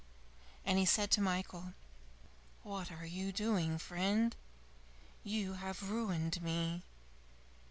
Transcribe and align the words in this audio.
And 0.65 0.79
he 0.79 0.85
said 0.87 1.11
to 1.11 1.21
Michael, 1.21 1.75
"What 2.63 2.91
are 2.91 3.05
you 3.05 3.31
doing, 3.31 3.77
friend? 3.77 4.35
You 5.23 5.53
have 5.53 5.91
ruined 5.91 6.41
me! 6.41 6.81